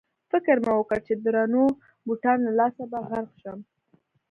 [0.31, 1.63] فکر مې وکړ چې د درنو
[2.05, 3.59] بوټانو له لاسه به غرق شم.